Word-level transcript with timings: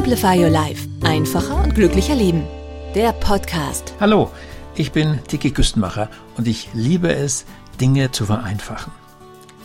Simplify 0.00 0.42
Your 0.42 0.48
Life. 0.48 0.88
Einfacher 1.02 1.62
und 1.62 1.74
glücklicher 1.74 2.14
Leben. 2.14 2.44
Der 2.94 3.12
Podcast. 3.12 3.92
Hallo, 4.00 4.30
ich 4.74 4.92
bin 4.92 5.18
Tiki 5.28 5.50
Küstenmacher 5.50 6.08
und 6.38 6.48
ich 6.48 6.70
liebe 6.72 7.14
es, 7.14 7.44
Dinge 7.82 8.10
zu 8.10 8.24
vereinfachen. 8.24 8.94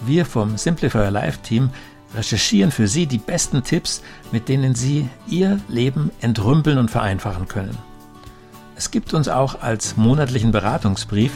Wir 0.06 0.26
vom 0.26 0.58
Simplify 0.58 0.98
Your 0.98 1.12
Life 1.12 1.40
Team 1.42 1.70
recherchieren 2.18 2.72
für 2.72 2.90
Sie 2.90 3.06
die 3.06 3.18
besten 3.18 3.64
Tipps, 3.64 4.02
mit 4.34 4.50
denen 4.50 4.76
Sie 4.76 5.08
Ihr 5.26 5.62
Leben 5.70 6.12
entrümpeln 6.20 6.80
und 6.80 6.92
vereinfachen 6.92 7.48
können. 7.48 7.78
Es 8.76 8.92
gibt 8.92 9.14
uns 9.14 9.30
auch 9.30 9.62
als 9.62 9.96
monatlichen 9.96 10.52
Beratungsbrief 10.52 11.32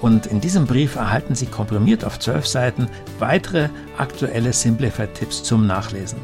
und 0.00 0.26
in 0.26 0.40
diesem 0.40 0.68
Brief 0.68 0.94
erhalten 0.94 1.34
Sie 1.34 1.46
komprimiert 1.46 2.04
auf 2.04 2.20
zwölf 2.20 2.46
Seiten 2.46 2.86
weitere 3.18 3.70
aktuelle 3.98 4.52
Simplify-Tipps 4.52 5.42
zum 5.42 5.66
Nachlesen. 5.66 6.20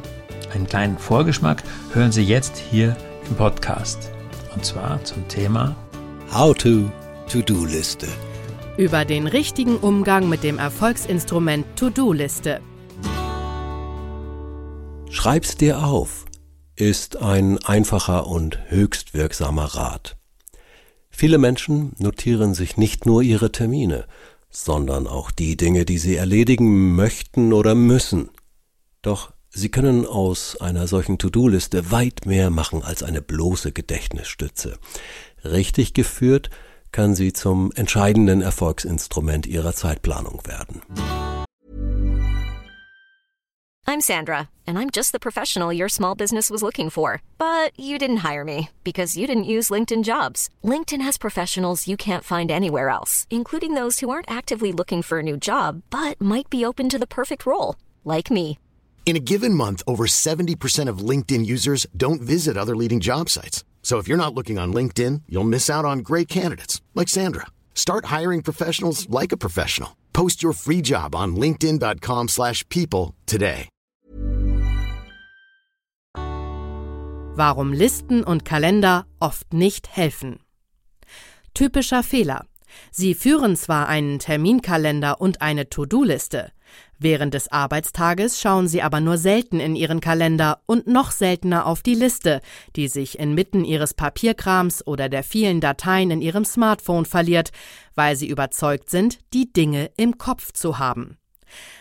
Einen 0.53 0.67
kleinen 0.67 0.99
Vorgeschmack 0.99 1.63
hören 1.95 2.13
Sie 2.13 2.23
jetzt 2.23 2.59
hier 2.59 2.95
im 3.29 3.37
Podcast. 3.37 4.11
Und 4.55 4.65
zwar 4.65 5.03
zum 5.03 5.27
Thema 5.29 5.75
How 6.33 6.55
to 6.55 6.91
To-Do-Liste. 7.31 8.07
Über 8.77 9.07
den 9.07 9.27
richtigen 9.27 9.77
Umgang 9.77 10.29
mit 10.29 10.43
dem 10.43 10.59
Erfolgsinstrument 10.59 11.65
To-Do-Liste. 11.77 12.61
Schreib's 15.11 15.57
dir 15.57 15.85
auf 15.85 16.27
ist 16.75 17.17
ein 17.17 17.59
einfacher 17.59 18.27
und 18.27 18.59
höchst 18.71 19.15
wirksamer 19.15 19.67
Rat. 19.67 20.17
Viele 21.11 21.39
Menschen 21.39 21.93
notieren 21.99 22.55
sich 22.55 22.77
nicht 22.77 23.07
nur 23.07 23.23
ihre 23.23 23.53
Termine, 23.53 24.07
sondern 24.51 25.07
auch 25.07 25.31
die 25.31 25.57
Dinge, 25.57 25.85
die 25.85 25.99
sie 25.99 26.17
erledigen 26.17 26.95
möchten 26.97 27.53
oder 27.53 27.75
müssen. 27.75 28.31
Doch 29.03 29.32
sie 29.53 29.69
können 29.71 30.07
aus 30.07 30.61
einer 30.61 30.87
solchen 30.87 31.19
To-Do-Liste 31.19 31.91
weit 31.91 32.27
mehr 32.27 32.51
machen 32.51 32.83
als 32.83 33.03
eine 33.03 33.23
bloße 33.23 33.73
Gedächtnisstütze. 33.73 34.79
Richtig 35.45 35.95
geführt 35.95 36.51
kann 36.91 37.15
sie 37.15 37.33
zum 37.33 37.73
entscheidenden 37.73 38.43
Erfolgsinstrument 38.43 39.47
ihrer 39.47 39.73
Zeitplanung 39.73 40.41
werden. 40.47 40.83
I'm 43.85 44.01
Sandra, 44.01 44.49
and 44.67 44.79
I'm 44.79 44.91
just 44.91 45.11
the 45.13 45.19
professional 45.19 45.73
your 45.73 45.89
small 45.89 46.15
business 46.15 46.51
was 46.51 46.63
looking 46.63 46.89
for. 46.89 47.21
But 47.37 47.79
you 47.79 47.99
didn't 47.99 48.23
hire 48.23 48.45
me 48.45 48.71
because 48.85 49.19
you 49.19 49.27
didn't 49.27 49.45
use 49.45 49.71
LinkedIn 49.71 50.05
jobs. 50.05 50.49
LinkedIn 50.65 51.03
has 51.03 51.19
professionals 51.19 51.89
you 51.89 51.97
can't 51.97 52.25
find 52.25 52.51
anywhere 52.51 52.89
else, 52.89 53.27
including 53.29 53.75
those 53.75 54.01
who 54.01 54.09
aren't 54.09 54.31
actively 54.31 54.73
looking 54.73 55.03
for 55.03 55.19
a 55.19 55.23
new 55.23 55.37
job 55.37 55.83
but 55.91 56.21
might 56.21 56.49
be 56.49 56.65
open 56.65 56.89
to 56.89 56.99
the 56.99 57.07
perfect 57.07 57.45
role, 57.45 57.75
like 58.05 58.31
me. 58.31 58.59
In 59.05 59.15
a 59.15 59.21
given 59.21 59.53
month, 59.53 59.83
over 59.87 60.07
70% 60.07 60.89
of 60.89 61.07
LinkedIn 61.11 61.45
users 61.45 61.87
don't 61.95 62.23
visit 62.23 62.57
other 62.57 62.75
leading 62.75 62.99
job 62.99 63.29
sites. 63.29 63.63
So 63.83 63.99
if 63.99 64.09
you're 64.09 64.17
not 64.17 64.35
looking 64.35 64.59
on 64.59 64.73
LinkedIn, 64.73 65.23
you'll 65.29 65.45
miss 65.45 65.69
out 65.69 65.85
on 65.85 65.99
great 65.99 66.29
candidates 66.31 66.81
like 66.95 67.11
Sandra. 67.11 67.49
Start 67.75 68.07
hiring 68.07 68.41
professionals 68.43 69.07
like 69.11 69.33
a 69.33 69.37
professional. 69.37 69.99
Post 70.15 70.43
your 70.43 70.55
free 70.55 70.81
job 70.81 71.15
on 71.15 71.37
linkedin.com/people 71.37 73.15
today. 73.27 73.69
Warum 77.35 77.73
Listen 77.73 78.23
und 78.25 78.45
Kalender 78.45 79.07
oft 79.19 79.55
nicht 79.55 79.89
helfen. 79.97 80.39
Typischer 81.55 82.03
Fehler. 82.03 82.45
Sie 82.91 83.15
führen 83.15 83.57
zwar 83.57 83.89
einen 83.89 84.19
Terminkalender 84.19 85.19
und 85.21 85.41
eine 85.41 85.71
To-Do-Liste. 85.71 86.53
Während 87.03 87.35
des 87.35 87.51
Arbeitstages 87.51 88.41
schauen 88.41 88.69
Sie 88.69 88.81
aber 88.81 89.01
nur 89.01 89.19
selten 89.19 89.59
in 89.59 89.75
Ihren 89.75 90.01
Kalender 90.01 90.61
und 90.67 90.87
noch 90.87 91.11
seltener 91.11 91.67
auf 91.67 91.83
die 91.83 91.97
Liste, 91.97 92.41
die 92.77 92.87
sich 92.87 93.19
inmitten 93.19 93.65
Ihres 93.65 93.93
Papierkrams 93.93 94.87
oder 94.87 95.09
der 95.09 95.25
vielen 95.25 95.61
Dateien 95.61 96.13
in 96.13 96.23
Ihrem 96.23 96.45
Smartphone 96.45 97.05
verliert, 97.05 97.51
weil 97.97 98.15
Sie 98.15 98.29
überzeugt 98.29 98.89
sind, 98.89 99.19
die 99.35 99.53
Dinge 99.53 99.91
im 99.97 100.17
Kopf 100.17 100.53
zu 100.53 100.79
haben. 100.79 101.19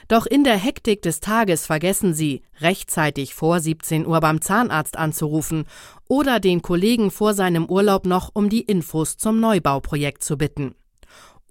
Doch 0.08 0.26
in 0.26 0.44
der 0.44 0.58
Hektik 0.58 1.04
des 1.04 1.20
Tages 1.20 1.68
vergessen 1.68 2.16
Sie, 2.16 2.42
rechtzeitig 2.60 3.36
vor 3.36 3.60
17 3.60 4.08
Uhr 4.08 4.22
beim 4.22 4.42
Zahnarzt 4.42 4.98
anzurufen 4.98 5.66
oder 6.10 6.40
den 6.40 6.64
Kollegen 6.64 7.12
vor 7.12 7.36
seinem 7.36 7.68
Urlaub 7.68 8.08
noch 8.08 8.32
um 8.34 8.50
die 8.50 8.62
Infos 8.62 9.18
zum 9.18 9.40
Neubauprojekt 9.40 10.24
zu 10.24 10.36
bitten. 10.36 10.74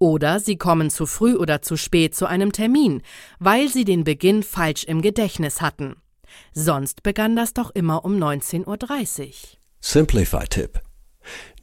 Oder 0.02 0.40
Sie 0.40 0.56
kommen 0.56 0.88
zu 0.88 1.04
früh 1.04 1.36
oder 1.36 1.60
zu 1.60 1.76
spät 1.76 2.14
zu 2.14 2.24
einem 2.24 2.52
Termin, 2.52 3.02
weil 3.38 3.68
Sie 3.68 3.84
den 3.84 4.02
Beginn 4.02 4.42
falsch 4.42 4.84
im 4.84 5.02
Gedächtnis 5.02 5.60
hatten. 5.60 5.96
Sonst 6.54 7.02
begann 7.02 7.36
das 7.36 7.52
doch 7.52 7.70
immer 7.70 8.02
um 8.06 8.16
19.30 8.16 9.26
Uhr. 9.26 9.34
Simplify-Tipp. 9.80 10.80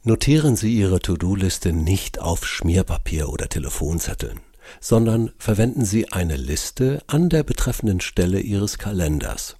Notieren 0.04 0.54
Sie 0.54 0.72
Ihre 0.72 1.00
To-Do-Liste 1.00 1.72
nicht 1.72 2.20
auf 2.20 2.46
Schmierpapier 2.46 3.28
oder 3.28 3.48
Telefonzetteln, 3.48 4.38
sondern 4.78 5.32
verwenden 5.36 5.84
Sie 5.84 6.12
eine 6.12 6.36
Liste 6.36 7.02
an 7.08 7.30
der 7.30 7.42
betreffenden 7.42 8.00
Stelle 8.00 8.38
Ihres 8.38 8.78
Kalenders. 8.78 9.56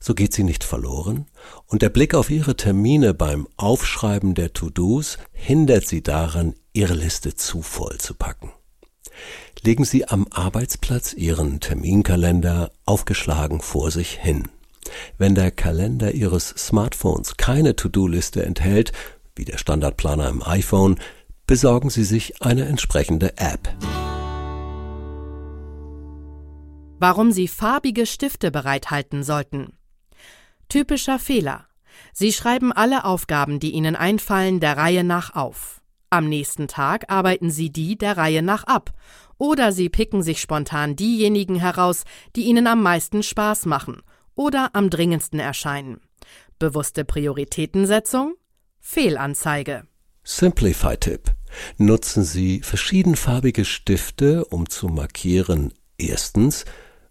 So 0.00 0.14
geht 0.14 0.32
sie 0.32 0.44
nicht 0.44 0.64
verloren 0.64 1.26
und 1.66 1.82
der 1.82 1.90
Blick 1.90 2.14
auf 2.14 2.30
Ihre 2.30 2.56
Termine 2.56 3.12
beim 3.12 3.46
Aufschreiben 3.58 4.34
der 4.34 4.54
To-Dos 4.54 5.18
hindert 5.32 5.86
Sie 5.86 6.02
daran, 6.02 6.54
Ihre 6.76 6.94
Liste 6.94 7.34
zu 7.34 7.62
voll 7.62 7.96
zu 7.98 8.12
packen. 8.12 8.52
Legen 9.62 9.86
Sie 9.86 10.06
am 10.06 10.26
Arbeitsplatz 10.30 11.14
Ihren 11.14 11.58
Terminkalender 11.58 12.70
aufgeschlagen 12.84 13.62
vor 13.62 13.90
sich 13.90 14.12
hin. 14.12 14.48
Wenn 15.16 15.34
der 15.34 15.50
Kalender 15.50 16.12
Ihres 16.12 16.50
Smartphones 16.50 17.38
keine 17.38 17.76
To-Do-Liste 17.76 18.44
enthält, 18.44 18.92
wie 19.34 19.46
der 19.46 19.56
Standardplaner 19.56 20.28
im 20.28 20.42
iPhone, 20.42 21.00
besorgen 21.46 21.88
Sie 21.88 22.04
sich 22.04 22.42
eine 22.42 22.66
entsprechende 22.66 23.38
App. 23.38 23.74
Warum 26.98 27.32
Sie 27.32 27.48
farbige 27.48 28.04
Stifte 28.04 28.50
bereithalten 28.50 29.22
sollten. 29.22 29.78
Typischer 30.68 31.18
Fehler. 31.18 31.66
Sie 32.12 32.34
schreiben 32.34 32.70
alle 32.70 33.04
Aufgaben, 33.04 33.60
die 33.60 33.70
Ihnen 33.70 33.96
einfallen, 33.96 34.60
der 34.60 34.76
Reihe 34.76 35.02
nach 35.02 35.34
auf. 35.34 35.80
Am 36.16 36.30
nächsten 36.30 36.66
Tag 36.66 37.12
arbeiten 37.12 37.50
Sie 37.50 37.68
die 37.68 37.98
der 37.98 38.16
Reihe 38.16 38.40
nach 38.40 38.64
ab. 38.64 38.94
Oder 39.36 39.70
Sie 39.70 39.90
picken 39.90 40.22
sich 40.22 40.40
spontan 40.40 40.96
diejenigen 40.96 41.56
heraus, 41.56 42.04
die 42.36 42.44
Ihnen 42.44 42.66
am 42.66 42.82
meisten 42.82 43.22
Spaß 43.22 43.66
machen 43.66 44.00
oder 44.34 44.70
am 44.72 44.88
dringendsten 44.88 45.38
erscheinen. 45.38 46.00
Bewusste 46.58 47.04
Prioritätensetzung? 47.04 48.32
Fehlanzeige. 48.80 49.82
Simplify-Tipp. 50.24 51.34
Nutzen 51.76 52.24
Sie 52.24 52.62
verschiedenfarbige 52.62 53.66
Stifte, 53.66 54.46
um 54.46 54.70
zu 54.70 54.88
markieren, 54.88 55.74
erstens, 55.98 56.64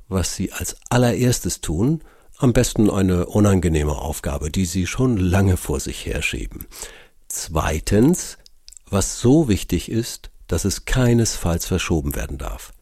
was 0.07 0.35
Sie 0.35 0.51
als 0.51 0.77
allererstes 0.89 1.61
tun, 1.61 2.01
am 2.39 2.53
besten 2.53 2.89
eine 2.89 3.27
unangenehme 3.27 3.95
Aufgabe, 3.95 4.49
die 4.49 4.65
Sie 4.65 4.87
schon 4.87 5.17
lange 5.17 5.57
vor 5.57 5.79
sich 5.79 6.07
herschieben. 6.07 6.65
Zweitens, 7.27 8.39
was 8.89 9.19
so 9.19 9.47
wichtig 9.47 9.89
ist, 9.89 10.31
dass 10.47 10.65
es 10.65 10.85
keinesfalls 10.85 11.65
verschoben 11.65 12.15
werden 12.15 12.37
darf. 12.37 12.73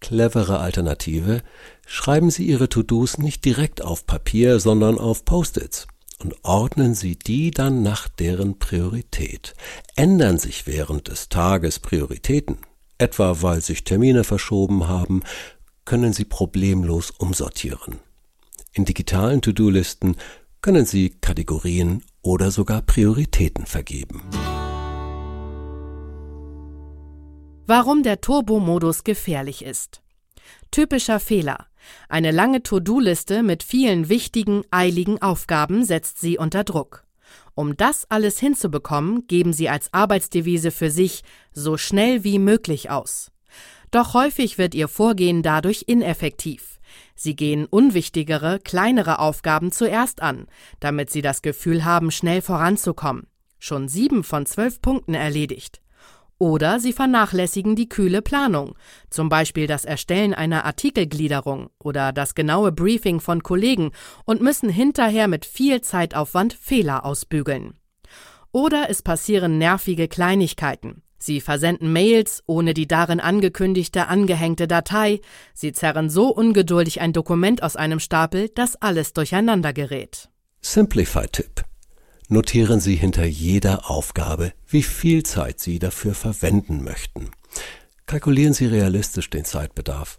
Clevere 0.00 0.58
Alternative, 0.58 1.42
schreiben 1.86 2.30
Sie 2.30 2.46
Ihre 2.46 2.68
To-Dos 2.68 3.18
nicht 3.18 3.44
direkt 3.44 3.82
auf 3.82 4.06
Papier, 4.06 4.60
sondern 4.60 4.98
auf 4.98 5.24
Post-its 5.24 5.86
und 6.18 6.34
ordnen 6.44 6.94
Sie 6.94 7.16
die 7.16 7.50
dann 7.50 7.82
nach 7.82 8.08
deren 8.08 8.58
Priorität. 8.58 9.54
Ändern 9.96 10.38
sich 10.38 10.66
während 10.66 11.08
des 11.08 11.28
Tages 11.28 11.78
Prioritäten, 11.78 12.58
etwa 12.98 13.42
weil 13.42 13.60
sich 13.60 13.84
Termine 13.84 14.24
verschoben 14.24 14.88
haben, 14.88 15.22
können 15.84 16.12
Sie 16.12 16.24
problemlos 16.24 17.10
umsortieren. 17.10 18.00
In 18.72 18.84
digitalen 18.84 19.40
To-Do-Listen 19.42 20.16
können 20.60 20.86
Sie 20.86 21.10
Kategorien 21.20 22.02
oder 22.22 22.50
sogar 22.50 22.82
Prioritäten 22.82 23.66
vergeben. 23.66 24.22
Warum 27.66 28.02
der 28.02 28.20
Turbo-Modus 28.20 29.04
gefährlich 29.04 29.64
ist. 29.64 30.02
Typischer 30.70 31.18
Fehler. 31.18 31.66
Eine 32.10 32.30
lange 32.30 32.62
To-Do-Liste 32.62 33.42
mit 33.42 33.62
vielen 33.62 34.10
wichtigen, 34.10 34.64
eiligen 34.70 35.22
Aufgaben 35.22 35.82
setzt 35.82 36.20
Sie 36.20 36.36
unter 36.36 36.62
Druck. 36.62 37.04
Um 37.54 37.74
das 37.74 38.04
alles 38.10 38.38
hinzubekommen, 38.38 39.26
geben 39.28 39.54
Sie 39.54 39.70
als 39.70 39.94
Arbeitsdevise 39.94 40.72
für 40.72 40.90
sich 40.90 41.22
so 41.52 41.78
schnell 41.78 42.22
wie 42.22 42.38
möglich 42.38 42.90
aus. 42.90 43.30
Doch 43.90 44.12
häufig 44.12 44.58
wird 44.58 44.74
Ihr 44.74 44.88
Vorgehen 44.88 45.42
dadurch 45.42 45.84
ineffektiv. 45.86 46.78
Sie 47.14 47.34
gehen 47.34 47.64
unwichtigere, 47.64 48.58
kleinere 48.58 49.20
Aufgaben 49.20 49.72
zuerst 49.72 50.20
an, 50.20 50.48
damit 50.80 51.08
Sie 51.08 51.22
das 51.22 51.40
Gefühl 51.40 51.86
haben, 51.86 52.10
schnell 52.10 52.42
voranzukommen. 52.42 53.26
Schon 53.58 53.88
sieben 53.88 54.22
von 54.22 54.44
zwölf 54.44 54.82
Punkten 54.82 55.14
erledigt. 55.14 55.80
Oder 56.38 56.80
Sie 56.80 56.92
vernachlässigen 56.92 57.76
die 57.76 57.88
kühle 57.88 58.20
Planung, 58.20 58.74
zum 59.08 59.28
Beispiel 59.28 59.66
das 59.66 59.84
Erstellen 59.84 60.34
einer 60.34 60.64
Artikelgliederung 60.64 61.70
oder 61.78 62.12
das 62.12 62.34
genaue 62.34 62.72
Briefing 62.72 63.20
von 63.20 63.42
Kollegen 63.42 63.92
und 64.24 64.42
müssen 64.42 64.68
hinterher 64.68 65.28
mit 65.28 65.44
viel 65.44 65.80
Zeitaufwand 65.80 66.52
Fehler 66.52 67.04
ausbügeln. 67.04 67.74
Oder 68.52 68.90
es 68.90 69.02
passieren 69.02 69.58
nervige 69.58 70.08
Kleinigkeiten. 70.08 71.02
Sie 71.18 71.40
versenden 71.40 71.92
Mails 71.92 72.42
ohne 72.46 72.74
die 72.74 72.86
darin 72.86 73.18
angekündigte 73.18 74.08
angehängte 74.08 74.68
Datei, 74.68 75.20
Sie 75.54 75.72
zerren 75.72 76.10
so 76.10 76.28
ungeduldig 76.28 77.00
ein 77.00 77.14
Dokument 77.14 77.62
aus 77.62 77.76
einem 77.76 77.98
Stapel, 77.98 78.50
dass 78.50 78.76
alles 78.76 79.14
durcheinander 79.14 79.72
gerät. 79.72 80.28
Simplify-Tipp. 80.60 81.64
Notieren 82.28 82.80
Sie 82.80 82.96
hinter 82.96 83.24
jeder 83.24 83.90
Aufgabe, 83.90 84.52
wie 84.66 84.82
viel 84.82 85.24
Zeit 85.24 85.60
Sie 85.60 85.78
dafür 85.78 86.14
verwenden 86.14 86.82
möchten. 86.82 87.30
Kalkulieren 88.06 88.54
Sie 88.54 88.66
realistisch 88.66 89.28
den 89.28 89.44
Zeitbedarf. 89.44 90.18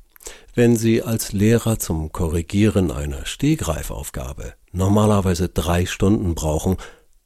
Wenn 0.54 0.76
Sie 0.76 1.02
als 1.02 1.34
Lehrer 1.34 1.80
zum 1.80 2.12
Korrigieren 2.12 2.92
einer 2.92 3.26
Stehgreifaufgabe 3.26 4.54
normalerweise 4.72 5.50
drei 5.50 5.86
Stunden 5.86 6.36
brauchen, 6.36 6.78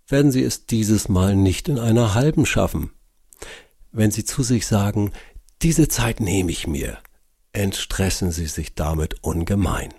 werden 0.08 0.32
Sie 0.32 0.44
es 0.44 0.66
dieses 0.66 1.10
Mal 1.10 1.36
nicht 1.36 1.68
in 1.68 1.78
einer 1.78 2.14
halben 2.14 2.46
schaffen. 2.46 2.92
Wenn 3.92 4.12
Sie 4.12 4.24
zu 4.24 4.44
sich 4.44 4.66
sagen, 4.66 5.12
diese 5.62 5.88
Zeit 5.88 6.20
nehme 6.20 6.52
ich 6.52 6.68
mir, 6.68 7.00
entstressen 7.52 8.32
Sie 8.32 8.48
sich 8.48 8.76
damit 8.76 9.24
ungemein. 9.24 9.94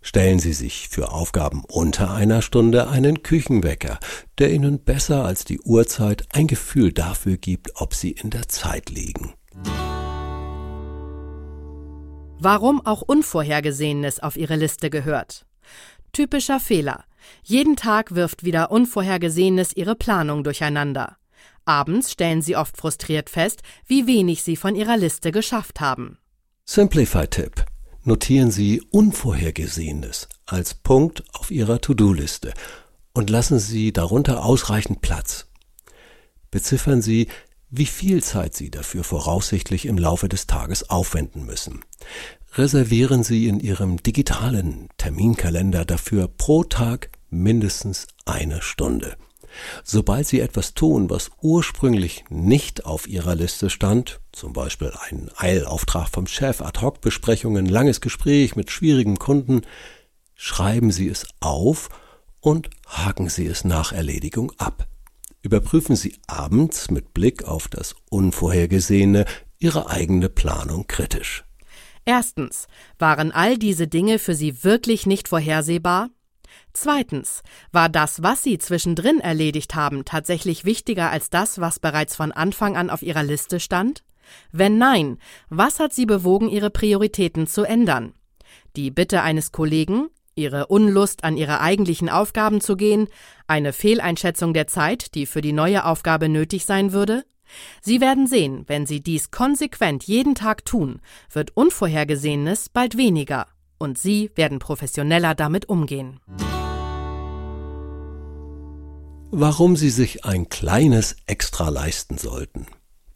Stellen 0.00 0.38
Sie 0.38 0.52
sich 0.52 0.88
für 0.88 1.12
Aufgaben 1.12 1.64
unter 1.66 2.12
einer 2.12 2.40
Stunde 2.40 2.88
einen 2.88 3.22
Küchenwecker, 3.22 3.98
der 4.38 4.52
Ihnen 4.52 4.78
besser 4.78 5.24
als 5.24 5.44
die 5.44 5.60
Uhrzeit 5.60 6.24
ein 6.32 6.46
Gefühl 6.46 6.92
dafür 6.92 7.36
gibt, 7.36 7.72
ob 7.74 7.94
Sie 7.94 8.12
in 8.12 8.30
der 8.30 8.48
Zeit 8.48 8.90
liegen. 8.90 9.34
Warum 12.40 12.84
auch 12.86 13.02
Unvorhergesehenes 13.02 14.20
auf 14.20 14.36
Ihre 14.36 14.54
Liste 14.54 14.90
gehört. 14.90 15.44
Typischer 16.12 16.60
Fehler. 16.60 17.04
Jeden 17.42 17.74
Tag 17.74 18.14
wirft 18.14 18.44
wieder 18.44 18.70
Unvorhergesehenes 18.70 19.76
Ihre 19.76 19.96
Planung 19.96 20.44
durcheinander. 20.44 21.16
Abends 21.64 22.12
stellen 22.12 22.40
Sie 22.40 22.56
oft 22.56 22.76
frustriert 22.76 23.28
fest, 23.28 23.62
wie 23.86 24.06
wenig 24.06 24.42
Sie 24.42 24.56
von 24.56 24.76
Ihrer 24.76 24.96
Liste 24.96 25.32
geschafft 25.32 25.80
haben. 25.80 26.18
Simplify-Tipp 26.64 27.66
notieren 28.08 28.50
Sie 28.50 28.82
Unvorhergesehenes 28.90 30.28
als 30.46 30.74
Punkt 30.74 31.22
auf 31.34 31.50
Ihrer 31.52 31.80
To-Do-Liste 31.80 32.52
und 33.14 33.30
lassen 33.30 33.58
Sie 33.58 33.92
darunter 33.92 34.44
ausreichend 34.44 35.02
Platz. 35.02 35.46
Beziffern 36.50 37.02
Sie, 37.02 37.28
wie 37.70 37.86
viel 37.86 38.22
Zeit 38.22 38.54
Sie 38.54 38.70
dafür 38.70 39.04
voraussichtlich 39.04 39.86
im 39.86 39.98
Laufe 39.98 40.28
des 40.28 40.46
Tages 40.46 40.88
aufwenden 40.88 41.44
müssen. 41.44 41.84
Reservieren 42.54 43.22
Sie 43.22 43.46
in 43.46 43.60
Ihrem 43.60 44.02
digitalen 44.02 44.88
Terminkalender 44.96 45.84
dafür 45.84 46.28
pro 46.28 46.64
Tag 46.64 47.10
mindestens 47.28 48.06
eine 48.24 48.62
Stunde. 48.62 49.16
Sobald 49.84 50.26
Sie 50.26 50.40
etwas 50.40 50.74
tun, 50.74 51.10
was 51.10 51.30
ursprünglich 51.40 52.24
nicht 52.28 52.86
auf 52.86 53.06
Ihrer 53.06 53.34
Liste 53.34 53.70
stand, 53.70 54.20
zum 54.32 54.52
Beispiel 54.52 54.92
einen 55.08 55.30
Eilauftrag 55.36 56.08
vom 56.08 56.26
Chef, 56.26 56.60
Ad-Hoc-Besprechungen, 56.60 57.66
langes 57.66 58.00
Gespräch 58.00 58.56
mit 58.56 58.70
schwierigem 58.70 59.18
Kunden, 59.18 59.62
schreiben 60.34 60.90
Sie 60.90 61.08
es 61.08 61.26
auf 61.40 61.88
und 62.40 62.70
haken 62.86 63.28
Sie 63.28 63.46
es 63.46 63.64
nach 63.64 63.92
Erledigung 63.92 64.52
ab. 64.58 64.86
Überprüfen 65.42 65.96
Sie 65.96 66.18
abends 66.26 66.90
mit 66.90 67.14
Blick 67.14 67.44
auf 67.44 67.68
das 67.68 67.94
Unvorhergesehene 68.10 69.24
Ihre 69.58 69.88
eigene 69.88 70.28
Planung 70.28 70.86
kritisch. 70.86 71.44
Erstens, 72.04 72.68
waren 72.98 73.32
all 73.32 73.58
diese 73.58 73.86
Dinge 73.86 74.18
für 74.18 74.34
Sie 74.34 74.64
wirklich 74.64 75.04
nicht 75.06 75.28
vorhersehbar? 75.28 76.10
Zweitens, 76.72 77.42
war 77.72 77.88
das, 77.88 78.22
was 78.22 78.42
Sie 78.42 78.58
zwischendrin 78.58 79.20
erledigt 79.20 79.74
haben, 79.74 80.04
tatsächlich 80.04 80.64
wichtiger 80.64 81.10
als 81.10 81.30
das, 81.30 81.60
was 81.60 81.78
bereits 81.80 82.16
von 82.16 82.32
Anfang 82.32 82.76
an 82.76 82.90
auf 82.90 83.02
Ihrer 83.02 83.22
Liste 83.22 83.60
stand? 83.60 84.04
Wenn 84.52 84.78
nein, 84.78 85.18
was 85.48 85.80
hat 85.80 85.92
Sie 85.92 86.06
bewogen, 86.06 86.48
Ihre 86.48 86.70
Prioritäten 86.70 87.46
zu 87.46 87.64
ändern? 87.64 88.14
Die 88.76 88.90
Bitte 88.90 89.22
eines 89.22 89.52
Kollegen, 89.52 90.08
Ihre 90.34 90.66
Unlust, 90.68 91.24
an 91.24 91.36
Ihre 91.36 91.60
eigentlichen 91.60 92.08
Aufgaben 92.08 92.60
zu 92.60 92.76
gehen, 92.76 93.08
eine 93.46 93.72
Fehleinschätzung 93.72 94.54
der 94.54 94.66
Zeit, 94.66 95.14
die 95.14 95.26
für 95.26 95.40
die 95.40 95.52
neue 95.52 95.84
Aufgabe 95.84 96.28
nötig 96.28 96.64
sein 96.64 96.92
würde? 96.92 97.24
Sie 97.80 98.00
werden 98.00 98.26
sehen, 98.26 98.64
wenn 98.66 98.86
Sie 98.86 99.00
dies 99.00 99.30
konsequent 99.30 100.04
jeden 100.04 100.34
Tag 100.34 100.64
tun, 100.64 101.00
wird 101.32 101.56
Unvorhergesehenes 101.56 102.68
bald 102.68 102.96
weniger 102.96 103.46
und 103.78 103.98
Sie 103.98 104.30
werden 104.34 104.58
professioneller 104.58 105.34
damit 105.34 105.68
umgehen. 105.68 106.20
Warum 109.30 109.76
Sie 109.76 109.90
sich 109.90 110.24
ein 110.24 110.48
kleines 110.48 111.16
Extra 111.26 111.68
leisten 111.68 112.18
sollten. 112.18 112.66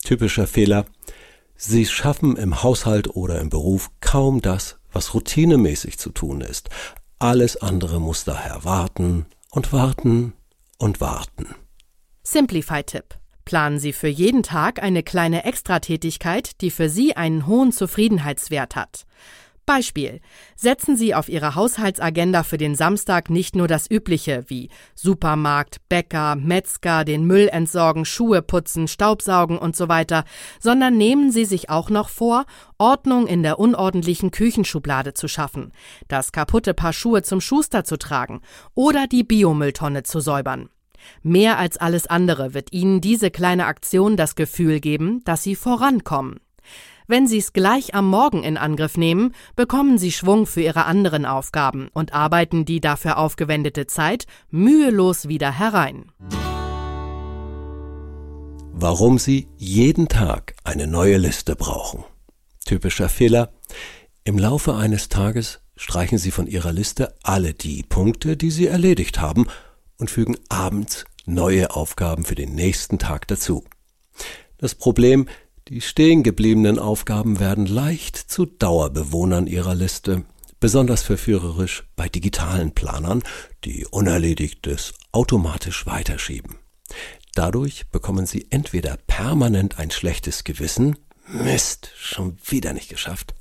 Typischer 0.04 0.46
Fehler. 0.46 0.84
Sie 1.56 1.86
schaffen 1.86 2.36
im 2.36 2.62
Haushalt 2.62 3.14
oder 3.14 3.40
im 3.40 3.48
Beruf 3.48 3.90
kaum 4.00 4.42
das, 4.42 4.78
was 4.92 5.14
routinemäßig 5.14 5.98
zu 5.98 6.10
tun 6.10 6.40
ist. 6.40 6.70
Alles 7.18 7.56
andere 7.56 8.00
muss 8.00 8.24
daher 8.24 8.64
warten 8.64 9.26
und 9.50 9.72
warten 9.72 10.32
und 10.78 11.00
warten. 11.00 11.54
Simplify-Tipp. 12.24 13.16
Planen 13.44 13.78
Sie 13.78 13.92
für 13.92 14.08
jeden 14.08 14.42
Tag 14.42 14.82
eine 14.82 15.02
kleine 15.02 15.44
Extratätigkeit, 15.44 16.60
die 16.60 16.70
für 16.70 16.88
Sie 16.88 17.16
einen 17.16 17.46
hohen 17.46 17.72
Zufriedenheitswert 17.72 18.76
hat. 18.76 19.04
Beispiel. 19.66 20.20
Setzen 20.56 20.96
Sie 20.96 21.14
auf 21.14 21.28
Ihre 21.28 21.54
Haushaltsagenda 21.54 22.42
für 22.42 22.58
den 22.58 22.74
Samstag 22.74 23.30
nicht 23.30 23.56
nur 23.56 23.68
das 23.68 23.90
Übliche 23.90 24.44
wie 24.48 24.70
Supermarkt, 24.94 25.80
Bäcker, 25.88 26.36
Metzger, 26.36 27.04
den 27.04 27.24
Müll 27.24 27.48
entsorgen, 27.48 28.04
Schuhe 28.04 28.42
putzen, 28.42 28.88
Staubsaugen 28.88 29.58
und 29.58 29.76
so 29.76 29.88
weiter, 29.88 30.24
sondern 30.60 30.96
nehmen 30.96 31.30
Sie 31.30 31.44
sich 31.44 31.70
auch 31.70 31.90
noch 31.90 32.08
vor, 32.08 32.44
Ordnung 32.78 33.26
in 33.26 33.42
der 33.42 33.58
unordentlichen 33.58 34.30
Küchenschublade 34.30 35.14
zu 35.14 35.28
schaffen, 35.28 35.72
das 36.08 36.32
kaputte 36.32 36.74
Paar 36.74 36.92
Schuhe 36.92 37.22
zum 37.22 37.40
Schuster 37.40 37.84
zu 37.84 37.96
tragen 37.96 38.40
oder 38.74 39.06
die 39.06 39.24
Biomülltonne 39.24 40.02
zu 40.02 40.20
säubern. 40.20 40.68
Mehr 41.22 41.58
als 41.58 41.78
alles 41.78 42.06
andere 42.06 42.54
wird 42.54 42.72
Ihnen 42.72 43.00
diese 43.00 43.30
kleine 43.30 43.66
Aktion 43.66 44.16
das 44.16 44.34
Gefühl 44.34 44.80
geben, 44.80 45.22
dass 45.24 45.42
Sie 45.42 45.56
vorankommen. 45.56 46.40
Wenn 47.06 47.26
Sie 47.26 47.38
es 47.38 47.52
gleich 47.52 47.94
am 47.94 48.08
Morgen 48.08 48.42
in 48.42 48.56
Angriff 48.56 48.96
nehmen, 48.96 49.34
bekommen 49.56 49.98
Sie 49.98 50.12
Schwung 50.12 50.46
für 50.46 50.60
Ihre 50.60 50.84
anderen 50.84 51.26
Aufgaben 51.26 51.88
und 51.92 52.12
arbeiten 52.12 52.64
die 52.64 52.80
dafür 52.80 53.18
aufgewendete 53.18 53.86
Zeit 53.86 54.26
mühelos 54.50 55.28
wieder 55.28 55.58
herein. 55.58 56.12
Warum 58.72 59.18
Sie 59.18 59.48
jeden 59.58 60.08
Tag 60.08 60.54
eine 60.64 60.86
neue 60.86 61.16
Liste 61.18 61.56
brauchen. 61.56 62.04
Typischer 62.64 63.08
Fehler. 63.08 63.52
Im 64.24 64.38
Laufe 64.38 64.74
eines 64.74 65.08
Tages 65.08 65.60
streichen 65.76 66.18
Sie 66.18 66.30
von 66.30 66.46
Ihrer 66.46 66.72
Liste 66.72 67.14
alle 67.22 67.54
die 67.54 67.82
Punkte, 67.82 68.36
die 68.36 68.50
Sie 68.50 68.66
erledigt 68.66 69.20
haben 69.20 69.46
und 69.98 70.10
fügen 70.10 70.36
abends 70.48 71.04
neue 71.26 71.74
Aufgaben 71.74 72.24
für 72.24 72.34
den 72.34 72.54
nächsten 72.54 72.98
Tag 72.98 73.28
dazu. 73.28 73.64
Das 74.58 74.74
Problem, 74.74 75.28
die 75.68 75.80
stehen 75.80 76.22
gebliebenen 76.22 76.78
Aufgaben 76.78 77.38
werden 77.38 77.66
leicht 77.66 78.16
zu 78.16 78.46
Dauerbewohnern 78.46 79.46
ihrer 79.46 79.74
Liste, 79.74 80.24
besonders 80.60 81.02
verführerisch 81.02 81.84
bei 81.96 82.08
digitalen 82.08 82.72
Planern, 82.72 83.22
die 83.64 83.86
Unerledigtes 83.86 84.94
automatisch 85.12 85.86
weiterschieben. 85.86 86.56
Dadurch 87.34 87.86
bekommen 87.90 88.26
sie 88.26 88.46
entweder 88.50 88.98
permanent 89.06 89.78
ein 89.78 89.90
schlechtes 89.90 90.44
Gewissen, 90.44 90.96
Mist, 91.28 91.92
schon 91.96 92.36
wieder 92.44 92.72
nicht 92.72 92.90
geschafft, 92.90 93.34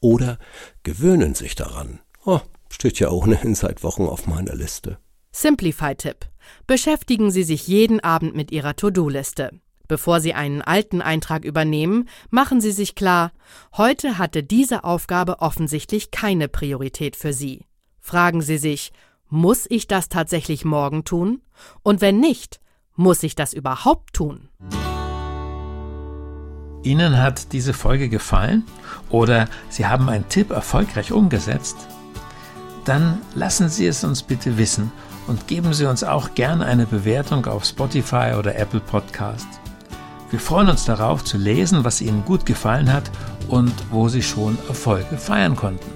oder 0.00 0.38
gewöhnen 0.82 1.34
sich 1.34 1.54
daran. 1.54 2.00
Oh, 2.24 2.40
steht 2.70 2.98
ja 2.98 3.10
ohnehin 3.10 3.54
seit 3.54 3.82
Wochen 3.82 4.04
auf 4.04 4.26
meiner 4.26 4.54
Liste. 4.54 4.98
Simplify-Tipp. 5.32 6.26
Beschäftigen 6.66 7.30
Sie 7.30 7.44
sich 7.44 7.68
jeden 7.68 8.00
Abend 8.00 8.34
mit 8.34 8.50
Ihrer 8.50 8.74
To-Do-Liste. 8.74 9.60
Bevor 9.90 10.20
Sie 10.20 10.34
einen 10.34 10.62
alten 10.62 11.02
Eintrag 11.02 11.44
übernehmen, 11.44 12.08
machen 12.30 12.60
Sie 12.60 12.70
sich 12.70 12.94
klar, 12.94 13.32
heute 13.76 14.18
hatte 14.18 14.44
diese 14.44 14.84
Aufgabe 14.84 15.40
offensichtlich 15.40 16.12
keine 16.12 16.46
Priorität 16.46 17.16
für 17.16 17.32
Sie. 17.32 17.66
Fragen 17.98 18.40
Sie 18.40 18.56
sich, 18.56 18.92
muss 19.28 19.66
ich 19.68 19.88
das 19.88 20.08
tatsächlich 20.08 20.64
morgen 20.64 21.02
tun? 21.02 21.42
Und 21.82 22.00
wenn 22.00 22.20
nicht, 22.20 22.60
muss 22.94 23.24
ich 23.24 23.34
das 23.34 23.52
überhaupt 23.52 24.14
tun? 24.14 24.48
Ihnen 26.84 27.18
hat 27.18 27.52
diese 27.52 27.72
Folge 27.72 28.08
gefallen 28.08 28.62
oder 29.08 29.48
Sie 29.70 29.86
haben 29.86 30.08
einen 30.08 30.28
Tipp 30.28 30.52
erfolgreich 30.52 31.10
umgesetzt? 31.10 31.88
Dann 32.84 33.20
lassen 33.34 33.68
Sie 33.68 33.88
es 33.88 34.04
uns 34.04 34.22
bitte 34.22 34.56
wissen 34.56 34.92
und 35.26 35.48
geben 35.48 35.74
Sie 35.74 35.86
uns 35.86 36.04
auch 36.04 36.36
gerne 36.36 36.64
eine 36.64 36.86
Bewertung 36.86 37.46
auf 37.46 37.64
Spotify 37.64 38.34
oder 38.38 38.54
Apple 38.54 38.78
Podcast. 38.78 39.48
Wir 40.30 40.38
freuen 40.38 40.68
uns 40.68 40.84
darauf 40.84 41.24
zu 41.24 41.38
lesen, 41.38 41.84
was 41.84 42.00
Ihnen 42.00 42.24
gut 42.24 42.46
gefallen 42.46 42.92
hat 42.92 43.10
und 43.48 43.74
wo 43.90 44.08
Sie 44.08 44.22
schon 44.22 44.56
Erfolge 44.68 45.16
feiern 45.18 45.56
konnten. 45.56 45.90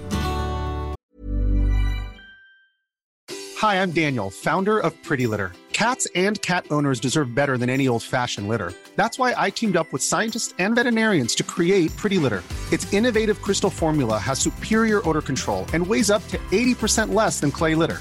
Hi, 3.63 3.81
I'm 3.81 3.93
Daniel, 3.93 4.31
Founder 4.31 4.81
of 4.81 4.93
Pretty 5.05 5.27
Litter. 5.27 5.53
Cats 5.73 6.09
and 6.15 6.41
cat 6.43 6.67
owners 6.71 7.01
deserve 7.01 7.35
better 7.35 7.57
than 7.57 7.71
any 7.71 7.89
old-fashioned 7.89 8.49
litter. 8.49 8.73
That's 8.97 9.19
why 9.19 9.35
I 9.37 9.51
teamed 9.51 9.77
up 9.77 9.93
with 9.93 10.03
scientists 10.03 10.55
and 10.59 10.75
veterinarians 10.75 11.35
to 11.37 11.45
create 11.45 11.97
Pretty 11.97 12.19
Litter. 12.19 12.43
Its 12.73 12.93
innovative 12.93 13.41
crystal 13.41 13.71
formula 13.71 14.19
has 14.19 14.39
superior 14.39 15.01
odor 15.09 15.23
control 15.23 15.65
and 15.73 15.87
weighs 15.87 16.11
up 16.11 16.27
to 16.29 16.39
80% 16.51 17.15
less 17.15 17.41
than 17.41 17.51
clay 17.51 17.75
litter. 17.75 18.01